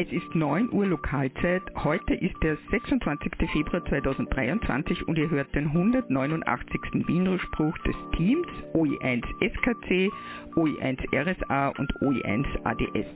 Es 0.00 0.10
ist 0.12 0.34
9 0.34 0.72
Uhr 0.72 0.86
Lokalzeit. 0.86 1.60
Heute 1.84 2.14
ist 2.14 2.34
der 2.42 2.56
26. 2.70 3.32
Februar 3.52 3.84
2023 3.84 5.06
und 5.06 5.18
ihr 5.18 5.28
hört 5.28 5.54
den 5.54 5.66
189. 5.66 6.80
Wienrspruch 7.06 7.76
des 7.80 7.94
Teams 8.16 8.48
OE1 8.72 9.22
SKC, 9.42 10.10
OE1 10.56 11.04
RSA 11.14 11.68
und 11.76 11.92
OE1 12.00 12.46
ADS. 12.64 13.08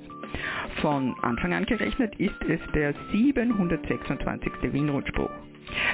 Von 0.82 1.14
Anfang 1.22 1.54
an 1.54 1.64
gerechnet 1.64 2.16
ist 2.16 2.42
es 2.50 2.60
der 2.74 2.92
726. 3.12 4.52
Wienrundspruch. 4.70 5.30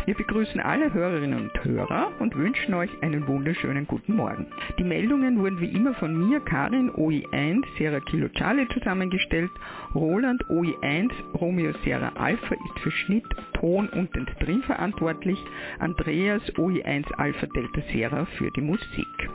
Wir 0.07 0.15
begrüßen 0.15 0.61
alle 0.61 0.93
Hörerinnen 0.93 1.51
und 1.51 1.65
Hörer 1.65 2.13
und 2.19 2.37
wünschen 2.37 2.75
euch 2.75 2.91
einen 3.03 3.27
wunderschönen 3.27 3.87
guten 3.87 4.17
Morgen. 4.17 4.47
Die 4.79 4.85
Meldungen 4.85 5.39
wurden 5.39 5.61
wie 5.61 5.73
immer 5.73 5.95
von 5.95 6.29
mir, 6.29 6.41
Karin 6.41 6.91
OI1 6.91 7.65
Sierra 7.77 8.01
Kilo 8.01 8.29
Charlie 8.29 8.69
zusammengestellt. 8.69 9.51
Roland 9.95 10.45
OI1 10.47 11.11
Romeo 11.35 11.73
Sierra 11.85 12.13
Alpha 12.17 12.55
ist 12.55 12.79
für 12.81 12.91
Schnitt, 12.91 13.27
Ton 13.55 13.89
und 13.89 14.15
den 14.15 14.27
Stream 14.37 14.63
verantwortlich. 14.63 15.39
Andreas 15.79 16.43
OI1 16.55 17.13
Alpha 17.15 17.47
Delta 17.47 17.81
Sierra 17.93 18.27
für 18.39 18.51
die 18.51 18.63
Musik. 18.63 19.31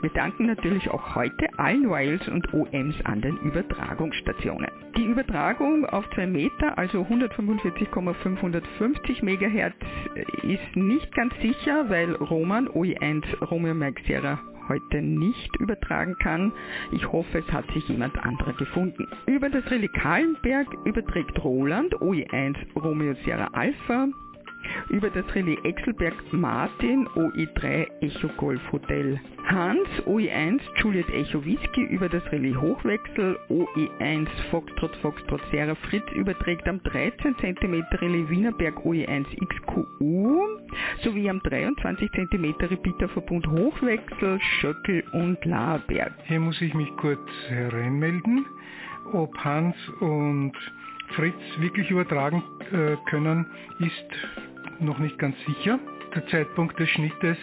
Wir 0.00 0.10
danken 0.10 0.46
natürlich 0.46 0.90
auch 0.90 1.14
heute 1.14 1.46
allen 1.58 1.88
Wiles 1.88 2.26
und 2.28 2.52
OMs 2.52 2.96
an 3.04 3.20
den 3.20 3.36
Übertragungsstationen. 3.38 4.68
Die 4.96 5.04
Übertragung 5.04 5.84
auf 5.86 6.08
2 6.10 6.26
Meter, 6.26 6.76
also 6.78 7.02
145,550 7.02 9.22
MHz, 9.22 9.74
ist 10.42 10.76
nicht 10.76 11.14
ganz 11.14 11.34
sicher, 11.40 11.88
weil 11.88 12.14
Roman 12.14 12.68
OE1 12.68 13.44
Romeo 13.44 13.74
Mike 13.74 14.02
Sierra 14.06 14.40
heute 14.68 15.02
nicht 15.02 15.54
übertragen 15.56 16.16
kann. 16.18 16.52
Ich 16.92 17.10
hoffe, 17.12 17.38
es 17.38 17.52
hat 17.52 17.70
sich 17.72 17.88
jemand 17.88 18.18
anderer 18.18 18.52
gefunden. 18.54 19.06
Über 19.26 19.48
das 19.48 19.70
Relais 19.70 19.92
Kahlenberg 19.92 20.66
überträgt 20.84 21.42
Roland 21.44 21.94
OE1 21.96 22.56
Romeo 22.74 23.14
Sierra 23.24 23.48
Alpha 23.52 24.08
über 24.88 25.10
das 25.10 25.24
Relais 25.34 25.58
Exelberg 25.64 26.14
Martin 26.32 27.06
OE3 27.08 27.86
Echo 28.00 28.28
Golf 28.36 28.60
Hotel. 28.72 29.20
Hans 29.46 29.88
OE1 30.06 30.60
Juliet 30.76 31.08
Echo 31.10 31.44
Whisky 31.44 31.84
über 31.84 32.08
das 32.08 32.22
Relais 32.32 32.56
Hochwechsel 32.56 33.38
OE1 33.48 34.26
Foxtrot 34.50 34.94
Foxtrot 34.96 35.40
Sierra 35.50 35.74
Fritz 35.74 36.04
überträgt 36.14 36.66
am 36.68 36.82
13 36.82 37.36
cm 37.36 37.84
Relais 38.00 38.28
Wienerberg 38.28 38.76
OE1 38.84 39.26
XQU 39.46 40.42
sowie 41.02 41.30
am 41.30 41.40
23 41.40 42.10
cm 42.12 42.54
Repeaterverbund 42.60 43.46
Hochwechsel 43.46 44.40
Schöckel 44.60 45.04
und 45.12 45.44
Laberg. 45.44 46.12
Hier 46.24 46.40
muss 46.40 46.60
ich 46.60 46.74
mich 46.74 46.94
kurz 46.96 47.20
hereinmelden, 47.48 48.46
ob 49.12 49.36
Hans 49.38 49.76
und 50.00 50.52
Fritz 51.14 51.34
wirklich 51.58 51.90
übertragen 51.90 52.42
äh, 52.72 52.96
können, 53.08 53.46
ist 53.78 54.55
noch 54.80 54.98
nicht 54.98 55.18
ganz 55.18 55.36
sicher. 55.46 55.78
Der 56.14 56.26
Zeitpunkt 56.28 56.78
des 56.78 56.88
Schnittes, 56.90 57.36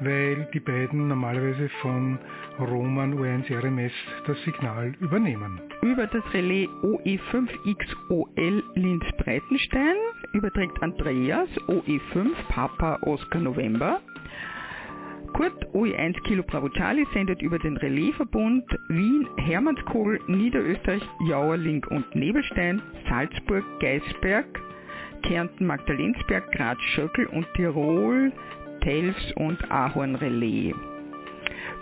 weil 0.00 0.48
die 0.52 0.60
beiden 0.60 1.08
normalerweise 1.08 1.68
von 1.80 2.18
Roman 2.58 3.18
U1 3.18 3.50
RMS 3.50 3.92
das 4.26 4.40
Signal 4.44 4.92
übernehmen. 5.00 5.60
Über 5.82 6.06
das 6.06 6.22
Relais 6.32 6.68
OE5XOL 6.82 8.62
Linz 8.74 9.04
Breitenstein 9.18 9.96
überträgt 10.32 10.80
Andreas 10.82 11.48
OE5 11.68 12.32
Papa 12.48 12.98
Oscar 13.02 13.40
November. 13.40 14.00
Kurt 15.32 15.66
OE1 15.72 16.22
Kilo 16.24 16.42
Bravo 16.42 16.68
Charlie 16.68 17.06
sendet 17.14 17.40
über 17.40 17.58
den 17.58 17.76
Relaisverbund 17.78 18.64
Wien, 18.88 19.26
Hermannskohl, 19.38 20.20
Niederösterreich, 20.26 21.02
Jauerling 21.26 21.84
und 21.86 22.14
Nebelstein, 22.14 22.82
Salzburg, 23.08 23.64
Geisberg, 23.80 24.46
Kärnten, 25.22 25.66
Magdalensberg, 25.66 26.50
Graz, 26.52 26.78
Schöckel 26.94 27.26
und 27.26 27.46
Tirol, 27.54 28.32
Telfs 28.82 29.32
und 29.36 29.58
Ahorn 29.70 30.16
Relais. 30.16 30.74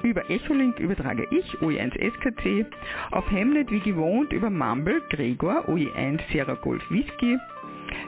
Über 0.03 0.29
Echolink 0.31 0.79
übertrage 0.81 1.27
ich 1.31 1.45
OE1 1.59 1.93
SKC, 2.13 2.65
auf 3.11 3.31
Hemnet 3.31 3.71
wie 3.71 3.81
gewohnt 3.81 4.33
über 4.33 4.49
Mumble 4.49 5.03
Gregor 5.11 5.69
OE1 5.69 6.21
Sierra 6.31 6.55
Golf 6.55 6.83
Whisky. 6.91 7.39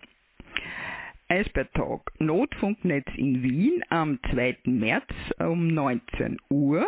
Eisbär 1.28 1.70
Talk 1.74 2.10
Notfunknetz 2.20 3.08
in 3.18 3.44
Wien 3.44 3.84
am 3.90 4.18
2. 4.32 4.60
März 4.64 5.10
um 5.40 5.68
19 5.68 6.38
Uhr. 6.50 6.88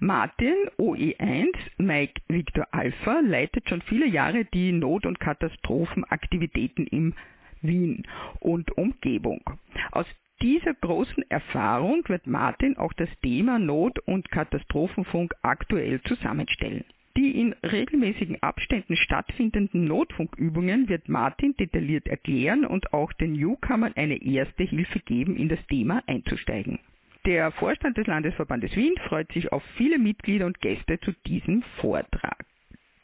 Martin 0.00 0.54
OE1 0.78 1.54
Mike 1.78 2.20
Victor 2.28 2.66
Alpha 2.72 3.20
leitet 3.20 3.68
schon 3.68 3.82
viele 3.82 4.06
Jahre 4.06 4.44
die 4.44 4.72
Not- 4.72 5.06
und 5.06 5.20
Katastrophenaktivitäten 5.20 6.86
in 6.86 7.14
Wien 7.62 8.02
und 8.40 8.76
Umgebung. 8.76 9.40
Aus 9.92 10.06
dieser 10.42 10.74
großen 10.74 11.24
Erfahrung 11.30 12.04
wird 12.08 12.26
Martin 12.26 12.76
auch 12.76 12.92
das 12.92 13.08
Thema 13.22 13.58
Not- 13.58 13.98
und 14.00 14.30
Katastrophenfunk 14.30 15.34
aktuell 15.42 16.00
zusammenstellen. 16.02 16.84
Die 17.16 17.40
in 17.40 17.54
regelmäßigen 17.62 18.42
Abständen 18.42 18.94
stattfindenden 18.96 19.86
Notfunkübungen 19.86 20.90
wird 20.90 21.08
Martin 21.08 21.56
detailliert 21.56 22.06
erklären 22.06 22.66
und 22.66 22.92
auch 22.92 23.14
den 23.14 23.32
Newcomern 23.32 23.94
eine 23.96 24.22
erste 24.22 24.64
Hilfe 24.64 25.00
geben, 25.00 25.36
in 25.36 25.48
das 25.48 25.64
Thema 25.68 26.02
einzusteigen. 26.06 26.78
Der 27.26 27.50
Vorstand 27.50 27.96
des 27.98 28.06
Landesverbandes 28.06 28.76
Wien 28.76 28.94
freut 29.08 29.32
sich 29.32 29.50
auf 29.50 29.64
viele 29.76 29.98
Mitglieder 29.98 30.46
und 30.46 30.60
Gäste 30.60 31.00
zu 31.00 31.10
diesem 31.26 31.64
Vortrag. 31.80 32.46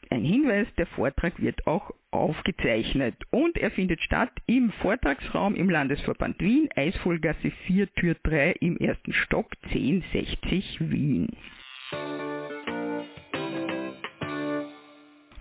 Ein 0.09 0.23
Hinweis, 0.23 0.65
der 0.77 0.85
Vortrag 0.87 1.41
wird 1.41 1.67
auch 1.67 1.91
aufgezeichnet 2.09 3.15
und 3.31 3.57
er 3.57 3.69
findet 3.71 3.99
statt 3.99 4.31
im 4.45 4.71
Vortragsraum 4.81 5.55
im 5.55 5.69
Landesverband 5.69 6.39
Wien, 6.39 6.69
Eisvollgasse 6.73 7.51
4, 7.67 7.93
Tür 7.95 8.15
3 8.23 8.51
im 8.61 8.77
ersten 8.77 9.11
Stock 9.11 9.47
1060 9.63 10.89
Wien. 10.89 11.27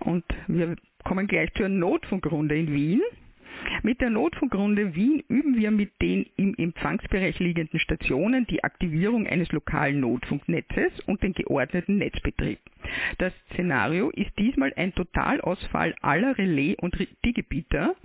Und 0.00 0.25
wir 0.49 0.75
kommen 1.05 1.29
gleich 1.29 1.55
zur 1.55 1.69
Notfunkrunde 1.69 2.58
in 2.58 2.73
Wien. 2.73 3.02
Mit 3.84 4.00
der 4.00 4.11
Notfunkrunde 4.11 4.94
Wien 4.94 5.25
üben 5.26 5.56
wir 5.56 5.73
mit 5.73 5.90
den 6.00 6.26
im 6.37 6.55
Empfangsbereich 6.56 7.40
liegenden 7.40 7.81
Stationen 7.81 8.46
die 8.46 8.62
Aktivierung 8.62 9.26
eines 9.26 9.50
lokalen 9.50 9.99
Notfunknetzes 9.99 11.00
und 11.06 11.20
den 11.25 11.32
geordneten 11.32 11.99
Netzbetrieb. 11.99 12.61
Das 13.19 13.32
Szenario 13.52 14.11
ist 14.11 14.31
diesmal 14.38 14.73
ein 14.76 14.94
Totalausfall 14.94 15.96
aller 16.00 16.38
Relais- 16.38 16.76
und 16.76 16.96
Digebieter. 17.25 17.96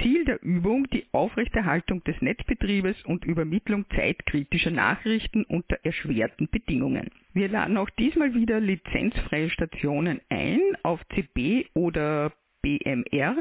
Ziel 0.00 0.24
der 0.24 0.42
Übung 0.42 0.88
die 0.88 1.04
Aufrechterhaltung 1.12 2.02
des 2.04 2.20
Netzbetriebes 2.22 2.96
und 3.04 3.26
Übermittlung 3.26 3.84
zeitkritischer 3.94 4.70
Nachrichten 4.70 5.44
unter 5.44 5.76
erschwerten 5.82 6.48
Bedingungen. 6.50 7.10
Wir 7.34 7.48
laden 7.48 7.76
auch 7.76 7.90
diesmal 7.90 8.34
wieder 8.34 8.58
lizenzfreie 8.58 9.50
Stationen 9.50 10.22
ein, 10.30 10.60
auf 10.82 11.06
CB 11.08 11.66
oder 11.74 12.32
BMR 12.66 13.36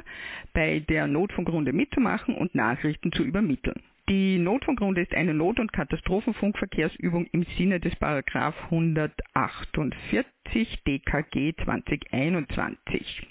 bei 0.54 0.82
der 0.82 1.08
Notfunkrunde 1.08 1.74
mitzumachen 1.74 2.36
und 2.36 2.54
Nachrichten 2.54 3.12
zu 3.12 3.24
übermitteln. 3.24 3.82
Die 4.08 4.38
Notfunkrunde 4.38 5.02
ist 5.02 5.16
eine 5.16 5.34
Not- 5.34 5.60
und 5.60 5.74
Katastrophenfunkverkehrsübung 5.74 7.26
im 7.32 7.44
Sinne 7.58 7.80
des 7.80 7.96
Paragraph 7.96 8.54
148 8.66 10.84
DKG 10.86 11.56
2021. 11.64 13.28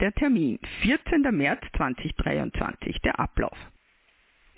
Der 0.00 0.12
Termin 0.12 0.58
14. 0.80 1.20
März 1.30 1.60
2023, 1.76 3.02
der 3.02 3.20
Ablauf. 3.20 3.58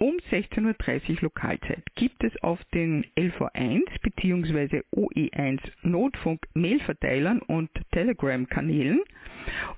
Um 0.02 0.16
16.30 0.32 1.10
Uhr 1.10 1.16
Lokalzeit 1.20 1.84
gibt 1.94 2.24
es 2.24 2.32
auf 2.42 2.58
den 2.74 3.06
LV1 3.16 3.82
bzw. 4.02 4.82
OE1 4.92 5.60
Notfunk-Mailverteilern 5.82 7.38
und 7.38 7.70
Telegram-Kanälen 7.92 9.00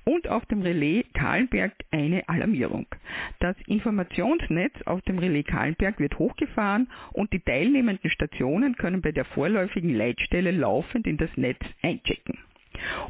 und 0.05 0.27
auf 0.29 0.47
dem 0.47 0.63
Relais 0.63 1.05
Kahlenberg 1.13 1.75
eine 1.91 2.27
Alarmierung. 2.27 2.87
Das 3.41 3.55
Informationsnetz 3.67 4.73
auf 4.87 5.03
dem 5.03 5.19
Relais 5.19 5.45
Kahlenberg 5.45 6.01
wird 6.01 6.19
hochgefahren 6.19 6.89
und 7.13 7.31
die 7.35 7.41
teilnehmenden 7.41 8.09
Stationen 8.09 8.77
können 8.77 9.03
bei 9.03 9.13
der 9.13 9.27
vorläufigen 9.27 9.95
Leitstelle 9.95 10.53
laufend 10.53 11.07
in 11.07 11.19
das 11.19 11.37
Netz 11.37 11.61
einchecken. 11.83 12.39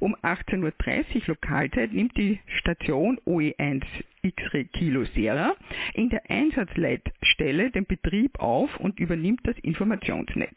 Um 0.01 0.15
18.30 0.17 0.59
Uhr 0.61 1.23
Lokalzeit 1.27 1.93
nimmt 1.93 2.17
die 2.17 2.41
Station 2.59 3.19
OE1 3.27 3.83
X-Ray 4.23 4.65
Kilo 4.67 5.05
Sierra 5.15 5.55
in 5.95 6.09
der 6.11 6.31
Einsatzleitstelle 6.31 7.71
den 7.71 7.87
Betrieb 7.87 8.39
auf 8.41 8.77
und 8.79 8.99
übernimmt 8.99 9.41
das 9.45 9.59
Informationsnetz. 9.59 10.57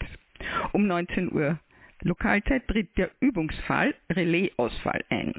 Um 0.71 0.87
19 0.87 1.31
Uhr 1.31 1.59
Lokalzeit 2.01 2.67
tritt 2.67 2.95
der 2.97 3.09
Übungsfall 3.19 3.95
Relaisausfall 4.11 5.03
ein. 5.09 5.33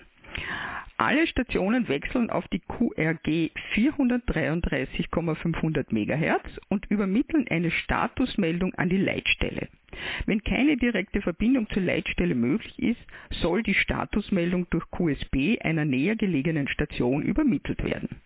Alle 1.01 1.29
Stationen 1.29 1.89
wechseln 1.89 2.29
auf 2.29 2.49
die 2.49 2.59
QRG 2.59 3.53
433,500 3.75 5.93
MHz 5.93 6.59
und 6.69 6.91
übermitteln 6.91 7.47
eine 7.49 7.71
Statusmeldung 7.71 8.75
an 8.75 8.89
die 8.89 8.97
Leitstelle. 8.97 9.69
Wenn 10.27 10.43
keine 10.43 10.77
direkte 10.77 11.23
Verbindung 11.23 11.69
zur 11.71 11.83
Leitstelle 11.83 12.35
möglich 12.35 12.77
ist, 12.79 12.99
soll 13.31 13.63
die 13.63 13.75
Statusmeldung 13.75 14.67
durch 14.71 14.91
QSB 14.91 15.61
einer 15.61 15.85
näher 15.85 16.17
gelegenen 16.17 16.67
Station 16.67 17.23
übermittelt 17.23 17.85
werden. 17.85 18.21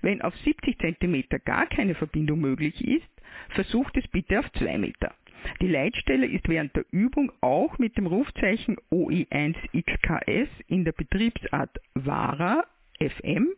Wenn 0.00 0.22
auf 0.22 0.36
70 0.44 0.78
cm 0.78 1.24
gar 1.44 1.66
keine 1.66 1.96
Verbindung 1.96 2.40
möglich 2.40 2.86
ist, 2.86 3.02
versucht 3.50 3.96
es 3.96 4.06
bitte 4.08 4.38
auf 4.38 4.50
2 4.52 4.78
Meter. 4.78 5.12
Die 5.60 5.68
Leitstelle 5.68 6.26
ist 6.26 6.48
während 6.48 6.74
der 6.76 6.84
Übung 6.90 7.32
auch 7.40 7.78
mit 7.78 7.96
dem 7.96 8.06
Rufzeichen 8.06 8.76
OE1XKS 8.90 10.48
in 10.68 10.84
der 10.84 10.92
Betriebsart 10.92 11.80
VARA 11.94 12.64
FM 13.00 13.48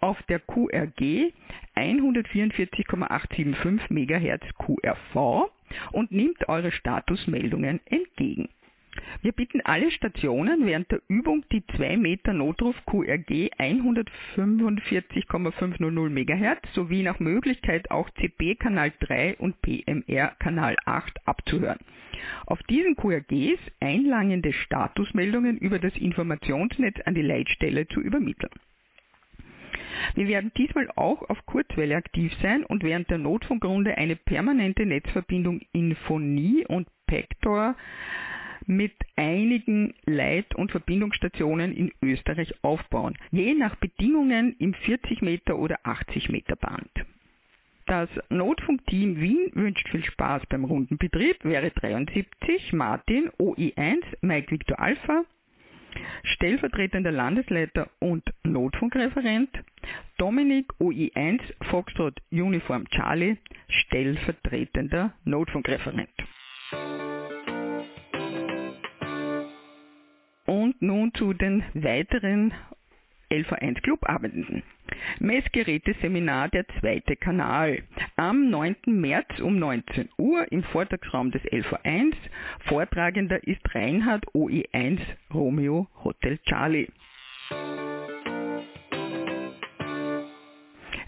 auf 0.00 0.20
der 0.24 0.40
QRG 0.40 1.32
144,875 1.74 3.90
MHz 3.90 4.42
QRV 4.58 5.50
und 5.92 6.12
nimmt 6.12 6.48
eure 6.48 6.72
Statusmeldungen 6.72 7.80
entgegen. 7.86 8.48
Wir 9.22 9.32
bitten 9.32 9.60
alle 9.62 9.90
Stationen 9.90 10.66
während 10.66 10.90
der 10.90 11.00
Übung 11.08 11.44
die 11.52 11.64
2 11.76 11.96
Meter 11.96 12.32
Notruf 12.32 12.76
QRG 12.86 13.50
145,500 13.56 16.10
MHz 16.10 16.74
sowie 16.74 17.02
nach 17.02 17.20
Möglichkeit 17.20 17.90
auch 17.90 18.10
CB 18.10 18.56
Kanal 18.56 18.92
3 19.00 19.36
und 19.36 19.60
PMR 19.62 20.34
Kanal 20.38 20.76
8 20.84 21.26
abzuhören. 21.26 21.78
Auf 22.46 22.62
diesen 22.64 22.96
QRGs 22.96 23.60
einlangende 23.80 24.52
Statusmeldungen 24.52 25.58
über 25.58 25.78
das 25.78 25.96
Informationsnetz 25.96 27.00
an 27.04 27.14
die 27.14 27.22
Leitstelle 27.22 27.86
zu 27.88 28.00
übermitteln. 28.00 28.52
Wir 30.14 30.28
werden 30.28 30.50
diesmal 30.56 30.88
auch 30.96 31.28
auf 31.28 31.44
Kurzwelle 31.46 31.96
aktiv 31.96 32.32
sein 32.42 32.64
und 32.64 32.82
während 32.82 33.10
der 33.10 33.18
Notfunkrunde 33.18 33.96
eine 33.96 34.16
permanente 34.16 34.84
Netzverbindung 34.84 35.60
in 35.72 35.94
Phonie 35.94 36.66
und 36.66 36.88
Pector 37.06 37.76
mit 38.66 38.94
einigen 39.16 39.94
Leit- 40.04 40.54
und 40.54 40.70
Verbindungsstationen 40.70 41.72
in 41.72 41.92
Österreich 42.02 42.54
aufbauen, 42.62 43.16
je 43.30 43.54
nach 43.54 43.76
Bedingungen 43.76 44.56
im 44.58 44.74
40 44.74 45.22
Meter 45.22 45.58
oder 45.58 45.78
80 45.84 46.28
Meter 46.28 46.56
Band. 46.56 46.90
Das 47.86 48.08
Notfunkteam 48.30 49.20
Wien 49.20 49.50
wünscht 49.54 49.88
viel 49.88 50.04
Spaß 50.04 50.46
beim 50.48 50.64
Rundenbetrieb, 50.64 51.44
wäre 51.44 51.70
73 51.70 52.72
Martin 52.72 53.28
OI1 53.38 54.02
Mike 54.20 54.50
Victor 54.50 54.78
Alpha, 54.78 55.24
stellvertretender 56.22 57.10
Landesleiter 57.10 57.90
und 57.98 58.22
Notfunkreferent, 58.44 59.50
Dominik 60.16 60.72
OI1 60.80 61.40
Foxtrot 61.70 62.14
Uniform 62.30 62.88
Charlie, 62.88 63.36
stellvertretender 63.68 65.14
Notfunkreferent. 65.24 66.08
Nun 70.82 71.14
zu 71.14 71.32
den 71.32 71.62
weiteren 71.74 72.52
LV1 73.30 73.80
Clubabenden. 73.82 74.62
Messgeräteseminar 75.20 76.48
der 76.48 76.66
zweite 76.80 77.16
Kanal. 77.16 77.82
Am 78.16 78.50
9. 78.50 78.76
März 78.86 79.40
um 79.40 79.58
19 79.58 80.10
Uhr 80.18 80.50
im 80.50 80.62
Vortragsraum 80.64 81.30
des 81.30 81.42
LV1. 81.44 82.14
Vortragender 82.66 83.42
ist 83.46 83.62
Reinhard 83.74 84.26
OE1 84.34 84.98
Romeo 85.32 85.86
Hotel 86.04 86.38
Charlie. 86.44 86.88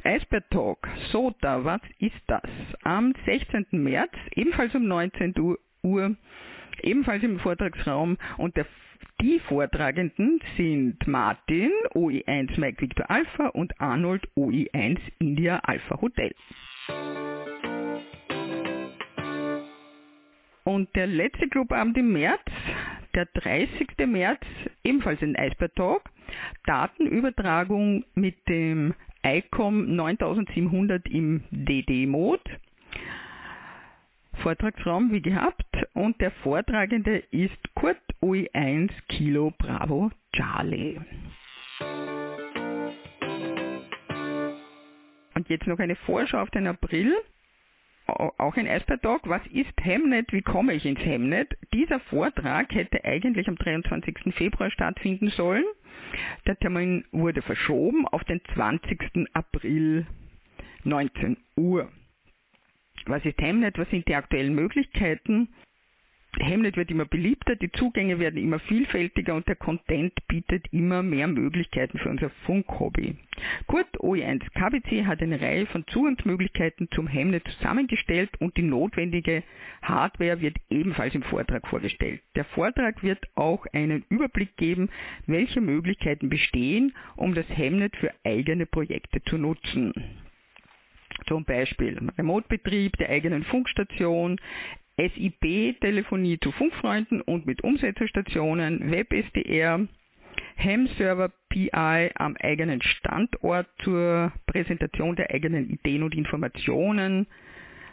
Eisbär 0.05 0.49
Talk, 0.50 0.87
SOTA, 1.11 1.65
was 1.65 1.81
ist 1.99 2.15
das? 2.27 2.43
Am 2.82 3.15
16. 3.25 3.67
März, 3.73 4.12
ebenfalls 4.35 4.75
um 4.75 4.87
19 4.87 5.35
Uhr, 5.82 6.17
ebenfalls 6.82 7.22
im 7.22 7.38
Vortragsraum 7.38 8.16
und 8.38 8.56
der 8.56 8.66
die 9.20 9.38
Vortragenden 9.38 10.40
sind 10.56 11.06
Martin, 11.06 11.70
OE1 11.94 12.58
Mike 12.58 12.82
Victor 12.82 13.08
Alpha 13.10 13.48
und 13.48 13.81
Arnold, 13.81 14.26
OE1 14.36 14.98
India 15.19 15.60
Alpha 15.60 16.00
Hotel. 16.00 16.34
Und 20.64 20.94
der 20.96 21.06
letzte 21.06 21.48
Clubabend 21.48 21.96
im 21.96 22.12
März, 22.12 22.40
der 23.14 23.26
30. 23.26 23.88
März, 24.06 24.40
ebenfalls 24.82 25.22
ein 25.22 25.36
Eisbär 25.36 25.72
Talk, 25.74 26.10
Datenübertragung 26.66 28.04
mit 28.14 28.36
dem 28.48 28.94
ICOM 29.24 29.94
9700 29.94 31.08
im 31.08 31.44
DD-Mode. 31.50 32.43
Vortragsraum 34.43 35.12
wie 35.12 35.22
gehabt 35.22 35.64
und 35.94 36.20
der 36.20 36.31
Vortragende 36.31 37.19
ist 37.31 37.56
Kurt 37.74 37.96
UI1 38.22 38.91
Kilo 39.08 39.53
Bravo 39.58 40.10
Charlie. 40.32 41.00
Und 45.34 45.48
jetzt 45.48 45.67
noch 45.67 45.79
eine 45.79 45.96
Vorschau 45.96 46.41
auf 46.41 46.50
den 46.50 46.67
April. 46.67 47.14
Auch 48.06 48.56
ein 48.56 48.69
Eisbär-Talk. 48.69 49.29
Was 49.29 49.44
ist 49.46 49.72
Hemnet? 49.81 50.32
Wie 50.32 50.43
komme 50.43 50.74
ich 50.74 50.84
ins 50.84 51.00
Hemnet? 51.00 51.56
Dieser 51.72 52.00
Vortrag 52.00 52.72
hätte 52.74 53.05
eigentlich 53.05 53.48
am 53.48 53.56
23. 53.56 54.34
Februar 54.34 54.70
stattfinden 54.70 55.31
sollen. 55.31 55.64
Der 56.46 56.58
Termin 56.58 57.05
wurde 57.12 57.43
verschoben 57.43 58.06
auf 58.06 58.22
den 58.24 58.41
20. 58.55 59.29
April 59.32 60.06
19 60.84 61.38
Uhr. 61.56 61.91
Was 63.06 63.25
ist 63.25 63.41
Hemnet? 63.41 63.79
Was 63.79 63.89
sind 63.91 64.08
die 64.08 64.15
aktuellen 64.15 64.55
Möglichkeiten? 64.55 65.49
Hemnet 66.41 66.77
wird 66.77 66.91
immer 66.91 67.05
beliebter, 67.05 67.55
die 67.55 67.70
Zugänge 67.70 68.19
werden 68.19 68.43
immer 68.43 68.58
vielfältiger 68.58 69.34
und 69.34 69.46
der 69.46 69.56
Content 69.56 70.13
bietet 70.27 70.67
immer 70.73 71.03
mehr 71.03 71.29
Möglichkeiten 71.29 71.99
für 71.99 72.08
unser 72.08 72.31
Funkhobby. 72.44 73.17
Kurt 73.67 73.87
OE1 74.01 74.43
KBC 74.53 75.06
hat 75.06 75.23
eine 75.23 75.41
Reihe 75.41 75.67
von 75.67 75.87
Zugangsmöglichkeiten 75.87 76.89
zum 76.91 77.06
Hemnet 77.06 77.46
zusammengestellt 77.46 78.31
und 78.41 78.56
die 78.56 78.63
notwendige 78.63 79.43
Hardware 79.82 80.41
wird 80.41 80.56
ebenfalls 80.70 81.15
im 81.15 81.23
Vortrag 81.23 81.67
vorgestellt. 81.69 82.20
Der 82.34 82.44
Vortrag 82.44 83.03
wird 83.03 83.25
auch 83.37 83.67
einen 83.73 84.05
Überblick 84.08 84.56
geben, 84.56 84.91
welche 85.27 85.61
Möglichkeiten 85.61 86.29
bestehen, 86.29 86.94
um 87.17 87.34
das 87.34 87.49
Hemnet 87.49 87.96
für 87.96 88.13
eigene 88.25 88.67
Projekte 88.67 89.23
zu 89.23 89.39
nutzen. 89.39 89.93
Zum 91.27 91.44
Beispiel 91.44 91.99
Remote-Betrieb 92.19 92.97
der 92.99 93.11
eigenen 93.11 93.44
Funkstation, 93.44 94.39
SIP-Telefonie 94.97 96.39
zu 96.41 96.53
Funkfreunden 96.53 97.21
und 97.21 97.47
mit 97.47 97.65
Umsetzerstationen, 97.65 98.91
WebSDR, 98.91 99.87
Ham-Server 100.56 101.31
PI 101.49 102.11
am 102.15 102.37
eigenen 102.41 102.83
Standort 102.83 103.69
zur 103.83 104.33
Präsentation 104.47 105.17
der 105.17 105.31
eigenen 105.31 105.69
Ideen 105.71 106.03
und 106.03 106.15
Informationen, 106.15 107.27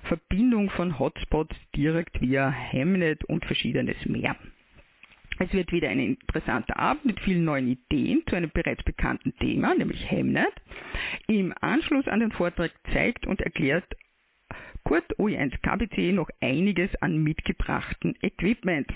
Verbindung 0.03 0.69
von 0.71 0.99
Hotspots 0.99 1.55
direkt 1.75 2.21
via 2.21 2.51
Hamnet 2.51 3.23
und 3.25 3.45
verschiedenes 3.45 4.05
mehr. 4.05 4.35
Es 5.39 5.51
wird 5.53 5.71
wieder 5.71 5.89
ein 5.89 5.99
interessanter 5.99 6.77
Abend 6.77 7.05
mit 7.05 7.19
vielen 7.21 7.45
neuen 7.45 7.67
Ideen 7.67 8.21
zu 8.27 8.35
einem 8.35 8.51
bereits 8.51 8.83
bekannten 8.83 9.35
Thema, 9.37 9.73
nämlich 9.73 10.09
Hamnet. 10.11 10.53
Im 11.27 11.53
Anschluss 11.61 12.07
an 12.07 12.19
den 12.19 12.31
Vortrag 12.31 12.71
zeigt 12.93 13.25
und 13.25 13.41
erklärt 13.41 13.85
Kurt 14.83 15.17
OE1 15.17 15.57
KBC 15.61 16.13
noch 16.13 16.29
einiges 16.41 16.89
an 17.01 17.23
mitgebrachten 17.23 18.15
Equipments. 18.21 18.93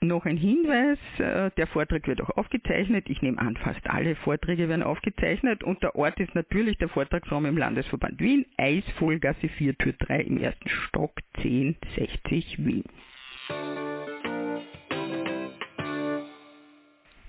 Noch 0.00 0.26
ein 0.26 0.36
Hinweis, 0.36 0.98
äh, 1.18 1.50
der 1.56 1.66
Vortrag 1.66 2.06
wird 2.06 2.20
auch 2.20 2.30
aufgezeichnet. 2.36 3.10
Ich 3.10 3.20
nehme 3.20 3.38
an, 3.38 3.56
fast 3.56 3.84
alle 3.90 4.14
Vorträge 4.14 4.68
werden 4.68 4.84
aufgezeichnet 4.84 5.64
und 5.64 5.82
der 5.82 5.96
Ort 5.96 6.20
ist 6.20 6.34
natürlich 6.36 6.78
der 6.78 6.88
Vortragsraum 6.88 7.46
im 7.46 7.58
Landesverband 7.58 8.20
Wien, 8.20 8.46
Eisvollgasse 8.56 9.48
4, 9.48 9.76
Tür 9.76 9.94
3 9.98 10.20
im 10.20 10.38
ersten 10.38 10.68
Stock 10.68 11.18
1060 11.38 12.64
Wien. 12.64 12.84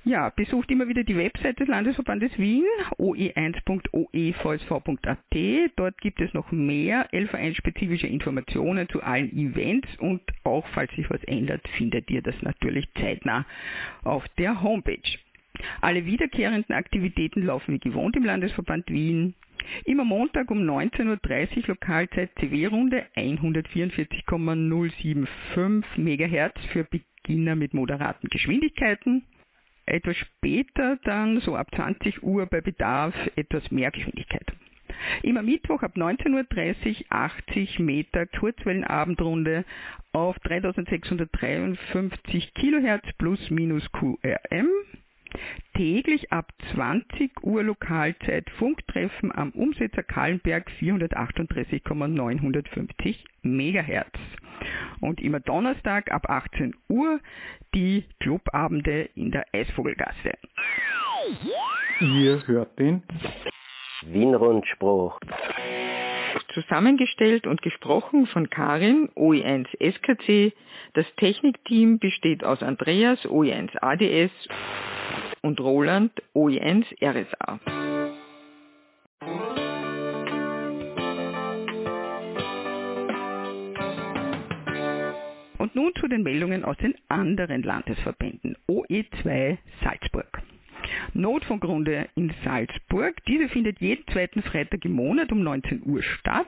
Ja, 0.10 0.30
besucht 0.32 0.72
immer 0.72 0.88
wieder 0.88 1.04
die 1.04 1.16
Website 1.16 1.60
des 1.60 1.68
Landesverbandes 1.68 2.32
Wien, 2.40 2.66
oe1.oevsv.at. 2.98 5.72
Dort 5.76 6.02
gibt 6.02 6.20
es 6.20 6.34
noch 6.34 6.52
mehr 6.52 7.08
LV1-spezifische 7.12 8.08
Informationen 8.08 8.90
zu 8.90 9.04
allen 9.04 9.32
Events 9.32 9.88
und 10.00 10.24
auch, 10.44 10.68
falls 10.70 10.92
sich 10.96 11.08
was 11.12 11.24
ändert, 11.26 11.62
findet 11.78 12.10
ihr 12.10 12.24
das 12.24 12.34
natürlich 12.42 12.92
zeitnah 12.96 13.46
auf 14.04 14.28
der 14.40 14.64
Homepage. 14.64 14.98
Alle 15.80 16.08
wiederkehrenden 16.08 16.74
Aktivitäten 16.74 17.46
laufen 17.46 17.76
wie 17.76 17.80
gewohnt 17.80 18.16
im 18.16 18.26
Landesverband 18.26 18.90
Wien. 18.90 19.36
Immer 19.86 20.06
Montag 20.06 20.50
um 20.50 20.58
19.30 20.58 21.58
Uhr 21.58 21.64
Lokalzeit 21.68 22.32
CW-Runde 22.40 23.06
144,075 23.16 25.98
MHz 25.98 26.60
für 26.74 26.86
Beginner 26.86 27.56
mit 27.56 27.76
moderaten 27.76 28.28
Geschwindigkeiten 28.30 29.24
etwas 29.90 30.16
später 30.18 30.98
dann, 31.04 31.40
so 31.42 31.56
ab 31.56 31.68
20 31.76 32.24
Uhr 32.24 32.46
bei 32.46 32.62
Bedarf, 32.62 33.16
etwas 33.36 33.70
mehr 33.72 33.92
Geschwindigkeit. 33.92 34.46
Immer 35.24 35.44
Mittwoch 35.44 35.82
ab 35.84 35.96
19.30 35.96 37.02
Uhr 37.02 37.06
80 37.10 37.80
Meter 37.80 38.26
Kurzwellenabendrunde 38.26 39.64
auf 40.12 40.38
3653 40.40 42.54
Kilohertz 42.54 43.08
plus 43.18 43.50
minus 43.50 43.90
QRM. 43.92 44.68
Täglich 45.76 46.32
ab 46.32 46.54
20 46.74 47.44
Uhr 47.44 47.64
Lokalzeit 47.64 48.50
Funktreffen 48.52 49.36
am 49.36 49.50
Umsetzer 49.52 50.04
Kahlenberg 50.04 50.72
438,950 50.72 53.26
Megahertz 53.44 54.18
und 55.00 55.22
immer 55.22 55.40
Donnerstag 55.40 56.12
ab 56.12 56.30
18 56.30 56.76
Uhr 56.88 57.20
die 57.74 58.06
Clubabende 58.20 59.10
in 59.16 59.32
der 59.32 59.46
Eisvogelgasse. 59.54 60.34
Ihr 62.00 62.48
hört 62.48 62.80
den 62.80 63.04
Wien-Rundspruch. 64.04 65.20
Zusammengestellt 66.54 67.48
und 67.48 67.62
gesprochen 67.62 68.28
von 68.28 68.50
Karin, 68.50 69.10
OE1 69.16 69.68
SKC. 69.80 70.54
Das 70.94 71.06
Technikteam 71.16 72.00
besteht 72.00 72.44
aus 72.44 72.62
Andreas, 72.64 73.20
OE1 73.26 73.78
ADS 73.82 74.32
und 75.42 75.60
Roland, 75.60 76.12
OE1 76.34 76.86
RSA. 77.02 77.60
Und 85.58 85.76
nun 85.76 85.94
zu 86.00 86.08
den 86.08 86.24
Meldungen 86.24 86.64
aus 86.64 86.78
den 86.78 86.96
anderen 87.10 87.64
Landesverbänden. 87.64 88.56
OE2 88.68 89.58
Salzburg. 89.84 90.39
Notfunkrunde 91.14 92.08
in 92.16 92.34
Salzburg. 92.44 93.16
Diese 93.26 93.50
findet 93.50 93.80
jeden 93.80 94.06
zweiten 94.08 94.42
Freitag 94.42 94.86
im 94.86 94.94
Monat 94.94 95.32
um 95.32 95.44
19 95.44 95.84
Uhr 95.86 96.02
statt. 96.02 96.48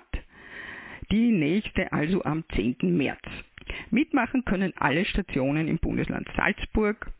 Die 1.11 1.31
nächste 1.31 1.91
also 1.91 2.23
am 2.23 2.43
10. 2.55 2.77
März. 2.81 3.21
Mitmachen 3.89 4.45
können 4.45 4.73
alle 4.77 5.05
Stationen 5.05 5.67
im 5.67 5.77
Bundesland 5.77 6.27
Salzburg. 6.35 7.11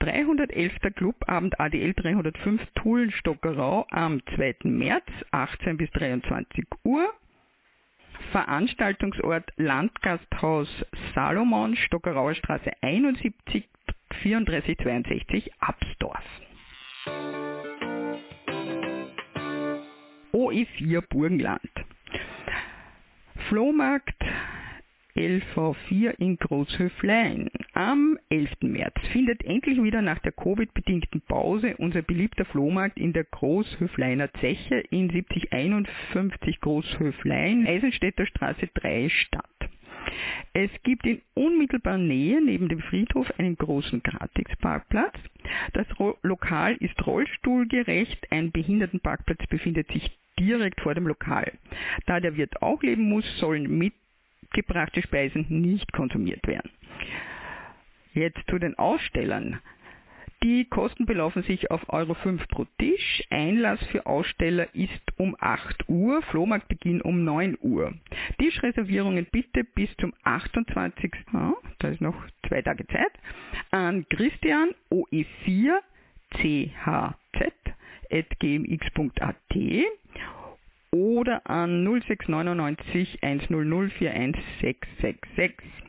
311. 0.00 0.72
Clubabend 0.94 1.58
ADL 1.58 1.94
305 1.94 2.60
Tulln 2.74 3.10
Stockerau 3.10 3.86
am 3.90 4.20
2. 4.36 4.56
März 4.64 5.06
18 5.30 5.76
bis 5.76 5.90
23 5.92 6.66
Uhr. 6.84 7.12
Veranstaltungsort 8.34 9.52
Landgasthaus 9.58 10.68
Salomon, 11.14 11.76
Stockerauer 11.76 12.34
Straße 12.34 12.72
71 12.80 13.68
3462 14.08 15.52
Absdorf. 15.60 16.24
OE4 20.32 21.00
Burgenland. 21.08 21.70
Flohmarkt 23.48 24.20
LV4 25.14 26.18
in 26.18 26.36
Großhöflein. 26.36 27.52
Am 27.76 28.20
11. 28.28 28.50
März 28.60 28.94
findet 29.10 29.42
endlich 29.44 29.82
wieder 29.82 30.00
nach 30.00 30.20
der 30.20 30.30
Covid-bedingten 30.30 31.22
Pause 31.22 31.74
unser 31.78 32.02
beliebter 32.02 32.44
Flohmarkt 32.44 32.98
in 32.98 33.12
der 33.12 33.24
Großhöfleiner 33.24 34.32
Zeche 34.34 34.76
in 34.90 35.10
7051 35.10 36.60
Großhöflein, 36.60 37.66
Eisenstädter 37.66 38.26
Straße 38.26 38.68
3 38.74 39.08
statt. 39.08 39.50
Es 40.52 40.70
gibt 40.84 41.04
in 41.04 41.20
unmittelbarer 41.34 41.98
Nähe 41.98 42.40
neben 42.40 42.68
dem 42.68 42.78
Friedhof 42.78 43.28
einen 43.38 43.56
großen 43.56 44.04
Gratisparkplatz. 44.04 45.16
Das 45.72 45.88
Lokal 46.22 46.76
ist 46.76 47.04
rollstuhlgerecht, 47.04 48.30
ein 48.30 48.52
Behindertenparkplatz 48.52 49.44
befindet 49.48 49.90
sich 49.90 50.16
direkt 50.38 50.80
vor 50.80 50.94
dem 50.94 51.08
Lokal. 51.08 51.50
Da 52.06 52.20
der 52.20 52.36
Wirt 52.36 52.62
auch 52.62 52.84
leben 52.84 53.08
muss, 53.08 53.24
sollen 53.38 53.78
mit 53.78 53.94
mitgebrachte 54.54 55.02
Speisen 55.02 55.46
nicht 55.48 55.92
konsumiert 55.92 56.46
werden. 56.46 56.70
Jetzt 58.14 58.40
zu 58.48 58.58
den 58.58 58.78
Ausstellern. 58.78 59.60
Die 60.44 60.66
Kosten 60.66 61.06
belaufen 61.06 61.42
sich 61.42 61.70
auf 61.70 61.88
Euro 61.88 62.14
5 62.14 62.46
pro 62.48 62.64
Tisch. 62.78 63.24
Einlass 63.30 63.82
für 63.86 64.06
Aussteller 64.06 64.72
ist 64.74 65.02
um 65.16 65.34
8 65.40 65.88
Uhr, 65.88 66.22
Flohmarktbeginn 66.22 67.00
um 67.00 67.24
9 67.24 67.56
Uhr. 67.60 67.94
Tischreservierungen 68.38 69.26
bitte 69.32 69.64
bis 69.64 69.88
zum 69.96 70.12
28. 70.22 71.12
Ja, 71.32 71.54
da 71.78 71.88
ist 71.88 72.00
noch 72.00 72.14
zwei 72.48 72.62
Tage 72.62 72.86
Zeit. 72.86 73.12
An 73.70 74.06
Christian 74.10 74.74
OE4 74.90 75.78
CHZ 76.36 77.52
gmx.at 78.38 79.34
oder 80.92 81.50
an 81.50 81.84
0699 81.84 83.18
100 83.22 83.92
41666. 83.98 85.83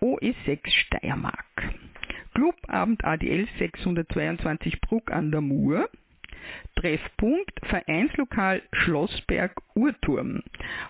OE6 0.00 0.70
Steiermark. 0.70 1.74
Clubabend 2.34 3.04
ADL 3.04 3.48
622 3.58 4.80
Bruck 4.82 5.10
an 5.10 5.30
der 5.30 5.40
Mur. 5.40 5.88
Treffpunkt 6.76 7.52
Vereinslokal 7.66 8.62
Schlossberg 8.72 9.52
Uhrturm. 9.74 10.42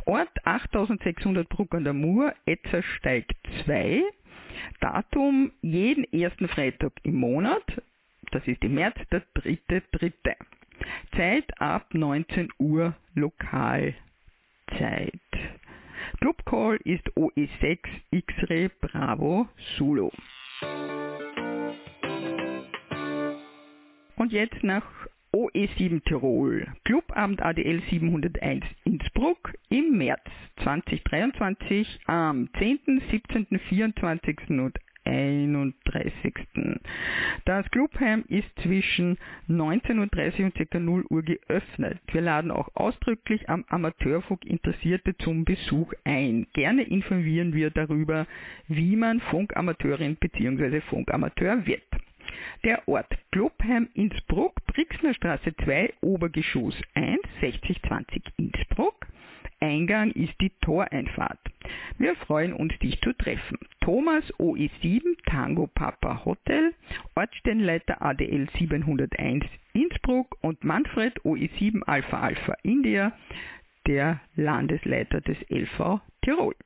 Ort 0.06 0.30
8600 0.44 1.48
Bruck 1.48 1.74
an 1.74 1.84
der 1.84 1.92
Mur, 1.92 2.34
Etzersteig 2.46 3.26
2. 3.64 4.02
Datum 4.80 5.52
jeden 5.62 6.04
ersten 6.12 6.48
Freitag 6.48 6.92
im 7.02 7.16
Monat, 7.16 7.64
das 8.30 8.46
ist 8.46 8.62
im 8.64 8.74
März 8.74 8.96
der 9.10 9.22
dritte, 9.34 9.82
dritte. 9.92 10.36
Zeit 11.16 11.60
ab 11.60 11.94
19 11.94 12.48
Uhr 12.58 12.94
Lokalzeit. 13.14 13.94
Clubcall 16.20 16.78
ist 16.84 17.06
OE6 17.16 17.78
X-Ray 18.10 18.70
Bravo 18.80 19.48
Solo. 19.76 20.12
Und 24.16 24.32
jetzt 24.32 24.62
nach 24.62 24.84
OE7 25.34 26.04
Tirol, 26.04 26.64
Clubabend 26.84 27.42
ADL 27.42 27.82
701 27.90 28.64
Innsbruck 28.84 29.52
im 29.68 29.98
März 29.98 30.22
2023 30.62 32.02
am 32.06 32.48
10., 32.56 33.02
17., 33.10 33.58
24. 33.68 34.50
und 34.50 34.78
31. 35.04 36.34
Das 37.46 37.68
Clubheim 37.72 38.24
ist 38.28 38.48
zwischen 38.62 39.18
19.30 39.48 40.38
Uhr 40.38 40.44
und 40.44 40.70
ca. 40.70 40.78
0 40.78 41.04
Uhr 41.10 41.22
geöffnet. 41.24 41.98
Wir 42.12 42.20
laden 42.20 42.52
auch 42.52 42.68
ausdrücklich 42.74 43.50
am 43.50 43.64
Amateurfunk 43.66 44.44
Interessierte 44.44 45.16
zum 45.16 45.44
Besuch 45.44 45.92
ein. 46.04 46.46
Gerne 46.52 46.84
informieren 46.84 47.52
wir 47.54 47.70
darüber, 47.70 48.28
wie 48.68 48.94
man 48.94 49.20
Funkamateurin 49.20 50.14
bzw. 50.14 50.80
Funkamateur 50.82 51.66
wird. 51.66 51.82
Der 52.62 52.86
Ort 52.88 53.12
Clubheim 53.32 53.88
Innsbruck, 53.94 54.54
Brixner 54.74 55.14
Straße 55.14 55.54
2, 55.64 55.94
Obergeschoss 56.00 56.74
1, 56.94 57.20
6020 57.40 58.24
Innsbruck. 58.37 59.06
Eingang 59.60 60.10
ist 60.10 60.34
die 60.40 60.50
Toreinfahrt. 60.62 61.38
Wir 61.96 62.16
freuen 62.16 62.52
uns, 62.52 62.76
dich 62.80 63.00
zu 63.00 63.12
treffen. 63.12 63.56
Thomas 63.80 64.24
OE7 64.34 65.16
Tango 65.26 65.68
Papa 65.68 66.24
Hotel, 66.24 66.74
Ortsstellenleiter 67.14 68.02
ADL 68.02 68.48
701 68.58 69.46
Innsbruck 69.74 70.37
und 70.40 70.64
Manfred 70.64 71.20
OE7 71.20 71.84
Alpha 71.84 72.20
Alpha 72.20 72.54
India, 72.64 73.12
der 73.87 74.20
Landesleiter 74.34 75.20
des 75.20 75.38
LV 75.50 76.00
Tirol. 76.22 76.56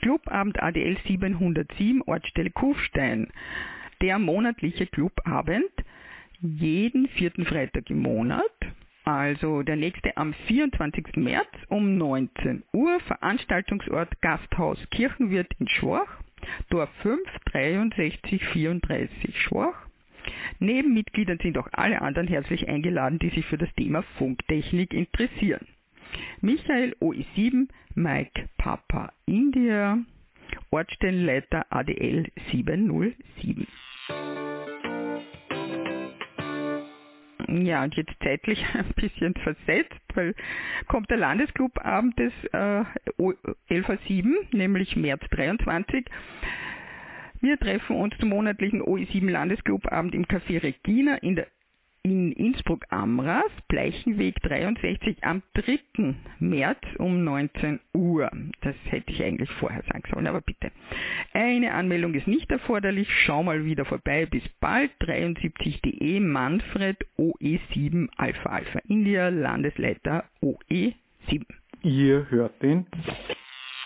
Clubabend 0.00 0.62
ADL 0.62 0.96
707 1.06 2.00
Ortsstelle 2.06 2.50
Kufstein. 2.50 3.28
Der 4.02 4.18
monatliche 4.18 4.86
Clubabend 4.86 5.70
jeden 6.40 7.08
vierten 7.08 7.46
Freitag 7.46 7.88
im 7.90 8.00
Monat 8.00 8.52
also 9.06 9.62
der 9.62 9.76
nächste 9.76 10.16
am 10.16 10.34
24. 10.48 11.14
März 11.14 11.48
um 11.68 11.96
19 11.96 12.64
Uhr, 12.72 12.98
Veranstaltungsort 13.06 14.20
Gasthaus 14.20 14.78
Kirchenwirt 14.90 15.48
in 15.60 15.68
Schwach, 15.68 16.08
Dorf 16.70 16.90
5 17.02 17.20
6334 17.52 19.40
Schwach. 19.40 19.86
Neben 20.58 20.92
Mitgliedern 20.92 21.38
sind 21.40 21.56
auch 21.56 21.68
alle 21.70 22.02
anderen 22.02 22.26
herzlich 22.26 22.68
eingeladen, 22.68 23.20
die 23.20 23.28
sich 23.30 23.46
für 23.46 23.58
das 23.58 23.72
Thema 23.74 24.02
Funktechnik 24.18 24.92
interessieren. 24.92 25.64
Michael 26.40 26.96
OE7, 27.00 27.68
Mike 27.94 28.48
Papa 28.58 29.12
India, 29.26 29.98
Ortsstellenleiter 30.70 31.66
ADL 31.70 32.26
707. 32.50 33.68
Ja, 37.48 37.84
und 37.84 37.94
jetzt 37.94 38.12
zeitlich 38.22 38.64
ein 38.74 38.92
bisschen 38.94 39.34
versetzt, 39.34 40.00
weil 40.14 40.34
kommt 40.88 41.10
der 41.10 41.18
Landesclubabend 41.18 42.18
des 42.18 42.32
äh, 42.52 42.84
LV7, 43.70 44.56
nämlich 44.56 44.96
März 44.96 45.22
23. 45.30 46.06
Wir 47.40 47.58
treffen 47.58 47.96
uns 47.96 48.16
zum 48.18 48.30
monatlichen 48.30 48.82
OE7 48.82 49.30
Landesclubabend 49.30 50.14
im 50.14 50.24
Café 50.24 50.62
Regina 50.62 51.16
in 51.16 51.36
der 51.36 51.46
in 52.06 52.30
Innsbruck-Amras, 52.30 53.50
Bleichenweg 53.66 54.40
63 54.42 55.24
am 55.24 55.42
3. 55.54 56.14
März 56.38 56.78
um 56.98 57.24
19 57.24 57.80
Uhr. 57.94 58.30
Das 58.60 58.76
hätte 58.84 59.10
ich 59.10 59.24
eigentlich 59.24 59.50
vorher 59.58 59.82
sagen 59.82 60.04
sollen, 60.12 60.28
aber 60.28 60.40
bitte. 60.40 60.70
Eine 61.32 61.74
Anmeldung 61.74 62.14
ist 62.14 62.28
nicht 62.28 62.48
erforderlich. 62.52 63.08
Schau 63.24 63.42
mal 63.42 63.64
wieder 63.64 63.84
vorbei. 63.84 64.24
Bis 64.24 64.44
bald. 64.60 64.92
73.de 65.00 66.20
Manfred 66.20 66.96
OE7 67.18 68.08
Alpha 68.16 68.50
Alpha 68.50 68.78
India, 68.86 69.28
Landesleiter 69.28 70.26
OE7. 70.40 71.44
Ihr 71.82 72.30
hört 72.30 72.62
den 72.62 72.86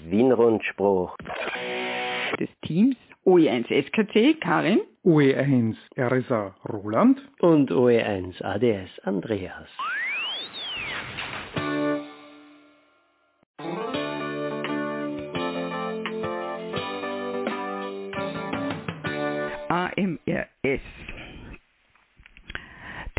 Wien-Rundspruch 0.04 1.16
des 2.38 2.50
Teams 2.60 2.96
OE1 3.24 3.66
SKC 3.86 4.38
Karin 4.38 4.80
OE1 5.04 5.76
RSA 5.96 6.54
Roland 6.68 7.18
und 7.40 7.70
OE1 7.70 8.42
ADS 8.44 8.90
Andreas. 9.04 9.68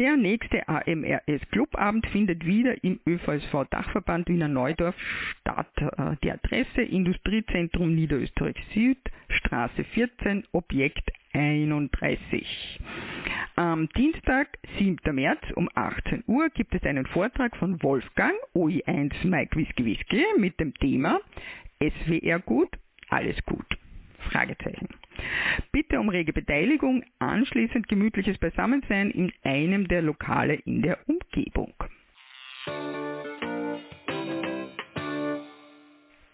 Der 0.02 0.18
nächste 0.18 0.68
AMRS 0.68 1.48
Clubabend 1.52 2.08
findet 2.08 2.44
wieder 2.44 2.84
im 2.84 3.00
ÖVSV 3.08 3.66
Dachverband 3.70 4.30
Wiener 4.30 4.48
Neudorf 4.48 4.96
statt. 5.42 5.70
Äh, 5.78 6.16
die 6.24 6.32
Adresse 6.32 6.82
Industriezentrum 6.82 7.94
Niederösterreich 7.94 8.56
Süd, 8.74 8.98
Straße 9.30 9.84
14, 9.84 10.46
Objekt 10.54 11.12
31. 11.34 12.80
Am 13.56 13.90
Dienstag, 13.90 14.58
7. 14.80 14.98
März 15.14 15.44
um 15.54 15.70
18 15.76 16.24
Uhr 16.26 16.50
gibt 16.50 16.74
es 16.74 16.82
einen 16.82 17.06
Vortrag 17.06 17.56
von 17.58 17.84
Wolfgang 17.84 18.34
OI1 18.56 19.14
Mike 19.24 19.56
Whisky 19.56 19.86
Whisky 19.86 20.26
mit 20.40 20.60
dem 20.60 20.74
Thema 20.74 21.20
SWR 21.80 22.40
gut, 22.40 22.70
alles 23.10 23.38
gut. 23.46 23.78
Fragezeichen. 24.22 24.88
Bitte 25.72 26.00
um 26.00 26.10
rege 26.10 26.34
Beteiligung, 26.34 27.04
anschließend 27.20 27.88
gemütliches 27.88 28.38
Beisammensein 28.38 29.12
in 29.12 29.32
einem 29.44 29.88
der 29.88 30.02
Lokale 30.02 30.56
in 30.56 30.82
der 30.82 30.98
Umgebung. 31.08 31.74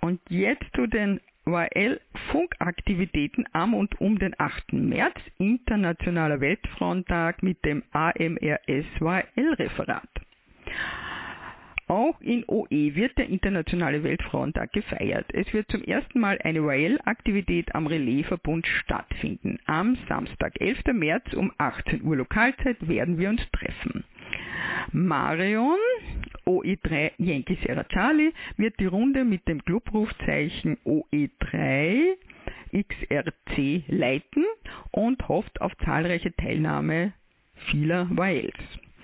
Und 0.01 0.19
jetzt 0.29 0.65
zu 0.75 0.87
den 0.87 1.19
ORL-Funkaktivitäten 1.45 3.45
am 3.53 3.73
und 3.73 3.99
um 4.01 4.19
den 4.19 4.35
8. 4.37 4.73
März, 4.73 5.15
Internationaler 5.37 6.41
Weltfrauentag 6.41 7.41
mit 7.41 7.63
dem 7.65 7.83
AMRS-ORL-Referat. 7.91 10.16
Auch 11.87 12.19
in 12.19 12.43
OE 12.47 12.95
wird 12.95 13.17
der 13.17 13.29
Internationale 13.29 14.03
Weltfrauentag 14.03 14.73
gefeiert. 14.73 15.25
Es 15.33 15.51
wird 15.53 15.71
zum 15.71 15.83
ersten 15.83 16.19
Mal 16.19 16.37
eine 16.43 16.61
ORL-Aktivität 16.61 17.73
am 17.73 17.87
Relaisverbund 17.87 18.67
stattfinden. 18.67 19.57
Am 19.65 19.97
Samstag, 20.09 20.59
11. 20.59 20.83
März 20.93 21.33
um 21.33 21.51
18 21.57 22.03
Uhr 22.03 22.17
Lokalzeit 22.17 22.85
werden 22.87 23.17
wir 23.17 23.29
uns 23.29 23.41
treffen. 23.51 24.03
Marion 24.91 25.77
OE3 26.45 27.11
Yankee 27.17 27.57
Sierra 27.63 27.85
Charlie 27.85 28.33
wird 28.57 28.79
die 28.79 28.85
Runde 28.85 29.23
mit 29.23 29.47
dem 29.47 29.63
Clubrufzeichen 29.63 30.77
OE3 30.85 32.15
XRC 32.73 33.83
leiten 33.87 34.45
und 34.91 35.27
hofft 35.27 35.61
auf 35.61 35.75
zahlreiche 35.77 36.33
Teilnahme 36.35 37.13
vieler 37.71 38.07
Wales. 38.11 38.53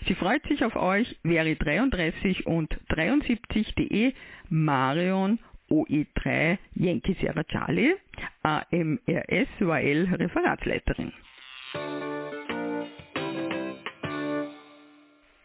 Sie 0.08 0.16
freut 0.16 0.44
sich 0.48 0.64
auf 0.66 0.76
euch, 0.76 1.18
Veri33 1.24 2.44
und 2.44 2.74
73.de 2.90 4.14
Marion 4.50 5.40
OE3 5.70 6.58
Yankee 6.76 7.16
Sierra 7.22 7.44
Charlie, 7.46 7.96
AMRS 8.44 9.48
WL 9.60 10.14
Referatsleiterin. 10.16 11.14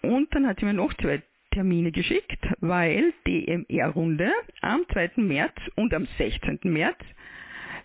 Und 0.03 0.35
dann 0.35 0.47
hat 0.47 0.59
sie 0.59 0.67
mir 0.67 0.75
noch 0.75 0.93
zwei 0.95 1.23
Termine 1.53 1.93
geschickt, 1.93 2.45
weil 2.61 3.13
DMR-Runde 3.27 4.33
am 4.61 4.83
2. 4.93 5.13
März 5.17 5.55
und 5.77 5.95
am 5.95 6.09
16. 6.19 6.61
März 6.65 6.99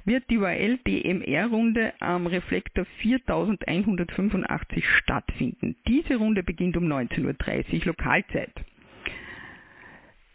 wird 0.05 0.29
die 0.29 0.37
URL 0.37 0.77
DMR-Runde 0.79 1.93
am 1.99 2.27
Reflektor 2.27 2.85
4185 3.01 4.87
stattfinden. 4.87 5.75
Diese 5.87 6.15
Runde 6.15 6.43
beginnt 6.43 6.77
um 6.77 6.85
19.30 6.85 7.79
Uhr 7.79 7.85
Lokalzeit. 7.85 8.53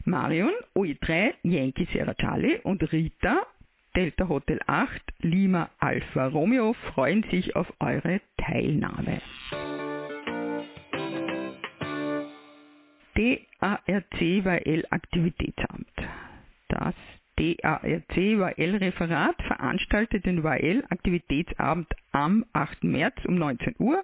Marion, 0.05 0.53
OE3, 0.75 1.35
Yankee 1.43 1.87
Sierra 1.93 2.15
Charlie 2.15 2.59
und 2.63 2.93
Rita, 2.93 3.47
Delta 3.95 4.29
Hotel 4.29 4.61
8, 4.67 4.91
Lima 5.21 5.71
Alpha 5.81 6.29
Romeo 6.29 6.73
freuen 6.95 7.25
sich 7.25 7.55
auf 7.57 7.71
eure 7.81 8.21
Teilnahme. 8.39 9.21
DARC-WL 13.17 14.87
Aktivitätsamt. 14.91 15.93
Das 16.69 16.95
DARC-WL-Referat 17.39 19.41
veranstaltet 19.43 20.27
den 20.27 20.43
WL-Aktivitätsabend 20.43 21.87
am 22.13 22.45
8. 22.53 22.85
März 22.85 23.25
um 23.27 23.37
19 23.37 23.77
Uhr 23.79 24.03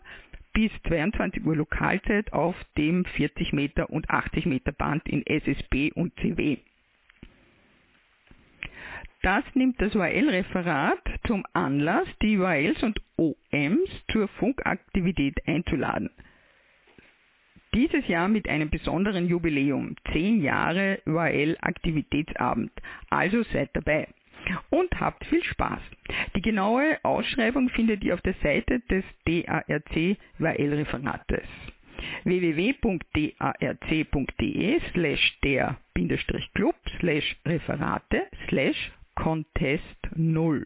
bis 0.52 0.70
22 0.86 1.44
Uhr 1.44 1.56
Lokalzeit 1.56 2.32
auf 2.32 2.54
dem 2.78 3.04
40 3.04 3.52
Meter 3.52 3.90
und 3.90 4.08
80 4.08 4.46
Meter 4.46 4.72
Band 4.72 5.08
in 5.08 5.26
SSB 5.26 5.90
und 5.92 6.14
CW. 6.20 6.58
Das 9.22 9.42
nimmt 9.54 9.80
das 9.80 9.96
URL-Referat 9.96 11.02
zum 11.26 11.44
Anlass, 11.54 12.06
die 12.22 12.38
URLs 12.38 12.82
und 12.82 13.00
OMs 13.16 13.88
zur 14.12 14.28
Funkaktivität 14.28 15.48
einzuladen. 15.48 16.10
Dieses 17.74 18.06
Jahr 18.06 18.28
mit 18.28 18.48
einem 18.48 18.70
besonderen 18.70 19.28
Jubiläum, 19.28 19.96
10 20.12 20.42
Jahre 20.42 21.00
ORL 21.06 21.56
Aktivitätsabend. 21.60 22.70
Also 23.10 23.42
seid 23.52 23.70
dabei 23.74 24.06
und 24.70 25.00
habt 25.00 25.24
viel 25.26 25.42
Spaß. 25.42 25.80
Die 26.36 26.42
genaue 26.42 26.98
Ausschreibung 27.02 27.68
findet 27.70 28.04
ihr 28.04 28.14
auf 28.14 28.22
der 28.22 28.34
Seite 28.42 28.80
des 28.90 29.04
DARC 29.26 30.16
WL-Referates 30.38 31.48
www.darc.de 32.24 33.30
slash 34.92 35.38
der-club 35.42 36.76
slash 37.00 37.36
Referate 37.46 38.26
slash 38.48 38.92
Contest 39.14 40.16
0. 40.16 40.64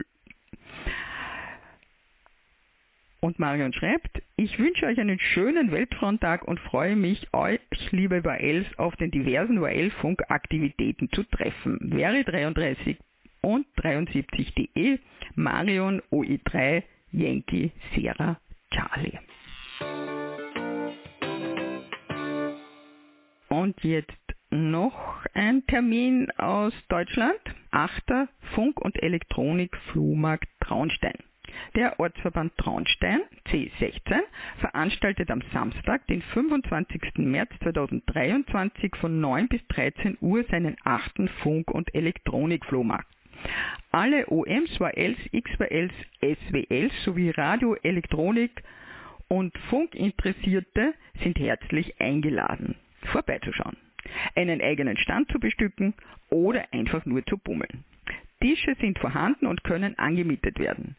Und 3.20 3.40
Marion 3.40 3.72
schreibt, 3.72 4.22
ich 4.36 4.58
wünsche 4.58 4.86
euch 4.86 5.00
einen 5.00 5.18
schönen 5.18 5.72
Weltfrauentag 5.72 6.46
und 6.46 6.60
freue 6.60 6.94
mich, 6.94 7.26
euch, 7.32 7.60
liebe 7.90 8.24
WALs, 8.24 8.66
auf 8.78 8.94
den 8.96 9.10
diversen 9.10 9.60
WAL-Funkaktivitäten 9.60 11.10
zu 11.10 11.24
treffen. 11.24 11.78
Wäre 11.80 12.22
33 12.22 12.96
und 13.40 13.66
73.de, 13.76 15.00
Marion 15.34 16.00
OE3, 16.12 16.84
Yankee, 17.10 17.72
Sierra, 17.92 18.38
Charlie. 18.70 19.18
Und 23.48 23.82
jetzt 23.82 24.12
noch 24.50 25.24
ein 25.34 25.66
Termin 25.66 26.30
aus 26.36 26.72
Deutschland. 26.88 27.40
8. 27.72 28.28
Funk- 28.54 28.80
und 28.80 29.02
Elektronik-Flohmarkt 29.02 30.48
Traunstein. 30.60 31.27
Der 31.78 32.00
Ortsverband 32.00 32.56
Traunstein 32.56 33.20
C16 33.46 34.18
veranstaltet 34.58 35.30
am 35.30 35.42
Samstag, 35.52 36.04
den 36.08 36.22
25. 36.22 37.18
März 37.18 37.52
2023 37.62 38.96
von 38.96 39.20
9 39.20 39.46
bis 39.46 39.64
13 39.68 40.18
Uhr 40.20 40.42
seinen 40.50 40.76
achten 40.82 41.28
Funk- 41.28 41.70
und 41.70 41.94
Elektronik-Flohmarkt. 41.94 43.06
Alle 43.92 44.26
OMs, 44.26 44.80
WLs, 44.80 45.18
XWLs, 45.30 45.92
SWLs 46.20 47.04
sowie 47.04 47.30
Radio, 47.30 47.76
Elektronik 47.76 48.64
und 49.28 49.56
Funkinteressierte 49.70 50.94
sind 51.22 51.38
herzlich 51.38 52.00
eingeladen 52.00 52.74
vorbeizuschauen, 53.12 53.76
einen 54.34 54.60
eigenen 54.60 54.96
Stand 54.96 55.30
zu 55.30 55.38
bestücken 55.38 55.94
oder 56.28 56.64
einfach 56.72 57.06
nur 57.06 57.24
zu 57.26 57.38
bummeln. 57.38 57.84
Tische 58.40 58.76
sind 58.80 58.98
vorhanden 58.98 59.46
und 59.46 59.64
können 59.64 59.98
angemietet 59.98 60.58
werden. 60.58 60.96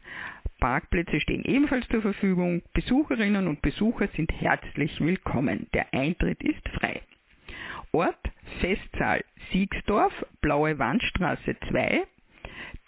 Parkplätze 0.59 1.19
stehen 1.19 1.43
ebenfalls 1.43 1.87
zur 1.89 2.01
Verfügung. 2.01 2.61
Besucherinnen 2.73 3.47
und 3.47 3.61
Besucher 3.61 4.07
sind 4.15 4.31
herzlich 4.31 4.99
willkommen. 4.99 5.67
Der 5.73 5.93
Eintritt 5.93 6.41
ist 6.43 6.67
frei. 6.69 7.01
Ort 7.91 8.19
Festsaal 8.59 9.23
Siegsdorf, 9.51 10.13
Blaue 10.41 10.77
Wandstraße 10.77 11.55
2, 11.69 12.03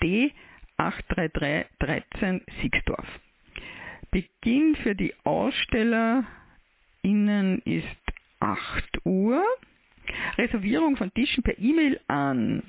D 0.04 0.32
83313 0.78 2.42
Siegsdorf. 2.62 3.08
Beginn 4.12 4.76
für 4.84 4.94
die 4.96 5.16
AusstellerInnen 5.24 6.28
ist 7.66 7.88
8 8.40 9.06
Uhr. 9.06 9.44
Reservierung 10.38 10.98
von 10.98 11.12
Tischen 11.14 11.44
per 11.44 11.58
E-Mail 11.58 12.02
an 12.08 12.64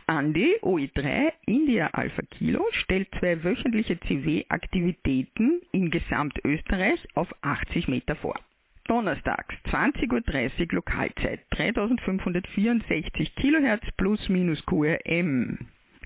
Andi 0.06 0.56
OE3 0.62 1.32
India 1.46 1.88
Alpha 1.88 2.22
Kilo 2.30 2.64
stellt 2.72 3.08
zwei 3.18 3.42
wöchentliche 3.42 3.98
CW-Aktivitäten 3.98 5.62
in 5.72 5.90
Gesamtösterreich 5.90 7.00
auf 7.14 7.28
80 7.42 7.88
Meter 7.88 8.16
vor. 8.16 8.38
Donnerstags 8.84 9.54
20.30 9.70 10.60
Uhr 10.60 10.66
Lokalzeit 10.72 11.40
3564 11.50 13.34
kHz 13.34 13.90
plus 13.96 14.28
minus 14.28 14.64
QRM. 14.66 15.58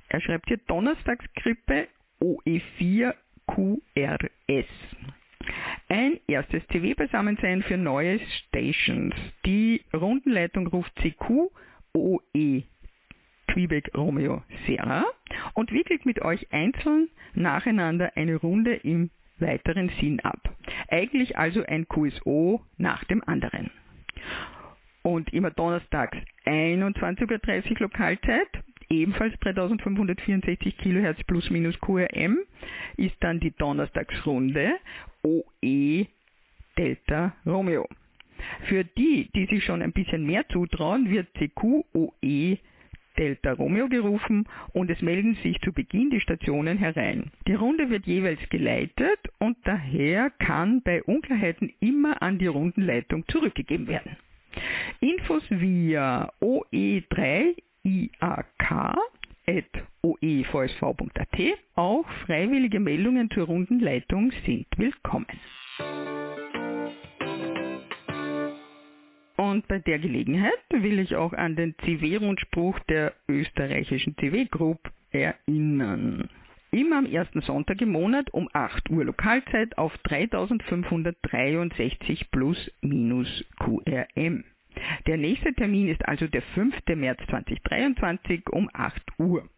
Er 0.08 0.20
schreibt 0.20 0.48
hier 0.48 0.58
Donnerstagskrippe 0.68 1.88
OE4 2.20 3.14
QRS. 3.46 4.66
Ein 5.88 6.20
erstes 6.26 6.66
TV-Beisammensein 6.68 7.62
für 7.62 7.76
neue 7.76 8.20
Stations. 8.20 9.14
Die 9.44 9.82
Rundenleitung 9.92 10.66
ruft 10.68 10.92
CQ 11.00 11.50
OE 11.94 12.64
Quebec 13.48 13.90
Romeo 13.94 14.42
Serra 14.66 15.04
und 15.54 15.72
wickelt 15.72 16.04
mit 16.06 16.20
euch 16.22 16.52
einzeln 16.52 17.08
nacheinander 17.34 18.16
eine 18.16 18.36
Runde 18.36 18.74
im 18.74 19.10
weiteren 19.38 19.90
Sinn 20.00 20.20
ab. 20.20 20.56
Eigentlich 20.88 21.36
also 21.38 21.64
ein 21.64 21.86
QSO 21.88 22.62
nach 22.78 23.04
dem 23.04 23.22
anderen. 23.24 23.70
Und 25.02 25.32
immer 25.32 25.50
donnerstags 25.50 26.16
21.30 26.46 27.72
Uhr 27.72 27.78
Lokalzeit, 27.80 28.48
ebenfalls 28.88 29.38
3564 29.40 30.78
kHz 30.78 31.22
plus 31.26 31.50
minus 31.50 31.78
QRM, 31.80 32.38
ist 32.96 33.16
dann 33.20 33.38
die 33.40 33.50
Donnerstagsrunde 33.52 34.76
OE 35.22 36.06
Delta 36.78 37.34
Romeo. 37.46 37.86
Für 38.68 38.84
die, 38.84 39.30
die 39.34 39.46
sich 39.46 39.64
schon 39.64 39.82
ein 39.82 39.92
bisschen 39.92 40.26
mehr 40.26 40.46
zutrauen, 40.48 41.10
wird 41.10 41.28
CQ 41.38 41.84
OE 41.94 42.58
Delta 43.16 43.52
Romeo 43.52 43.88
gerufen 43.88 44.48
und 44.72 44.90
es 44.90 45.00
melden 45.00 45.36
sich 45.42 45.60
zu 45.60 45.72
Beginn 45.72 46.10
die 46.10 46.20
Stationen 46.20 46.78
herein. 46.78 47.30
Die 47.46 47.54
Runde 47.54 47.88
wird 47.90 48.06
jeweils 48.06 48.40
geleitet 48.50 49.20
und 49.38 49.56
daher 49.64 50.30
kann 50.30 50.82
bei 50.82 51.02
Unklarheiten 51.04 51.72
immer 51.80 52.20
an 52.22 52.38
die 52.38 52.48
Rundenleitung 52.48 53.24
zurückgegeben 53.28 53.86
werden. 53.86 54.16
Infos 55.00 55.42
via 55.50 56.32
OE3 56.40 57.56
iak.oevsv.at. 57.84 59.18
Auch 61.74 62.08
freiwillige 62.26 62.80
Meldungen 62.80 63.30
zur 63.30 63.44
Rundenleitung 63.46 64.32
sind 64.46 64.66
willkommen. 64.76 65.26
Und 69.54 69.68
bei 69.68 69.78
der 69.78 70.00
Gelegenheit 70.00 70.58
will 70.70 70.98
ich 70.98 71.14
auch 71.14 71.32
an 71.32 71.54
den 71.54 71.76
CW-Rundspruch 71.78 72.76
der 72.88 73.12
österreichischen 73.28 74.16
CW 74.16 74.46
Group 74.46 74.90
erinnern. 75.12 76.28
Immer 76.72 76.98
am 76.98 77.06
ersten 77.06 77.40
Sonntag 77.40 77.80
im 77.80 77.92
Monat 77.92 78.34
um 78.34 78.48
8 78.52 78.90
Uhr 78.90 79.04
Lokalzeit 79.04 79.78
auf 79.78 79.96
3563 79.98 82.32
plus 82.32 82.68
minus 82.80 83.44
QRM. 83.60 84.42
Der 85.06 85.16
nächste 85.16 85.54
Termin 85.54 85.88
ist 85.88 86.04
also 86.06 86.26
der 86.26 86.42
5. 86.42 86.74
März 86.96 87.20
2023 87.28 88.48
um 88.50 88.68
8 88.72 89.02
Uhr. 89.18 89.48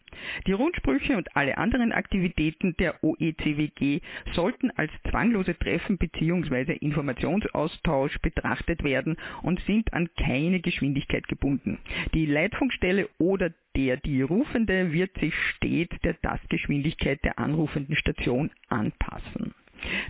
Die 0.47 0.53
Rundsprüche 0.53 1.17
und 1.17 1.37
alle 1.37 1.59
anderen 1.59 1.93
Aktivitäten 1.93 2.75
der 2.79 3.03
OECWG 3.03 4.01
sollten 4.33 4.71
als 4.71 4.91
zwanglose 5.11 5.59
Treffen 5.59 5.99
bzw. 5.99 6.73
Informationsaustausch 6.73 8.19
betrachtet 8.21 8.83
werden 8.83 9.17
und 9.43 9.61
sind 9.67 9.93
an 9.93 10.09
keine 10.17 10.61
Geschwindigkeit 10.61 11.29
gebunden. 11.29 11.79
Die 12.15 12.27
Leitfunkstelle 12.27 13.09
oder 13.19 13.53
der 13.77 13.99
die 13.99 14.23
Rufende 14.23 14.93
wird 14.93 15.17
sich 15.19 15.35
stets 15.35 15.97
der 16.01 16.21
Tastgeschwindigkeit 16.21 17.23
der 17.25 17.39
anrufenden 17.39 17.97
Station 17.97 18.51
anpassen. 18.69 19.55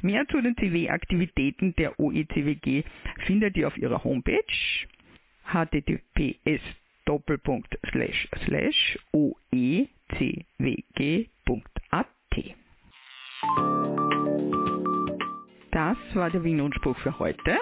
Mehr 0.02 0.26
zu 0.28 0.40
den 0.40 0.56
CW-Aktivitäten 0.56 1.74
der 1.76 1.98
OECWG 1.98 2.84
findet 3.26 3.56
ihr 3.56 3.66
auf 3.66 3.76
ihrer 3.76 4.04
Homepage 4.04 4.44
https 5.52 6.60
oecwg.at. 9.12 9.86
Das 15.70 15.96
war 16.14 16.30
der 16.30 16.42
Wien-Rundspruch 16.42 16.98
für 16.98 17.16
heute. 17.18 17.58